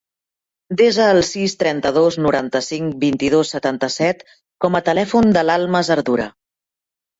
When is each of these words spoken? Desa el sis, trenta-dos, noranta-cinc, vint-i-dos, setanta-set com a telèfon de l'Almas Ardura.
Desa 0.77 1.09
el 1.15 1.19
sis, 1.27 1.53
trenta-dos, 1.63 2.17
noranta-cinc, 2.27 2.97
vint-i-dos, 3.05 3.53
setanta-set 3.57 4.27
com 4.67 4.81
a 4.81 4.85
telèfon 4.91 5.33
de 5.39 5.47
l'Almas 5.51 5.95
Ardura. 6.01 6.29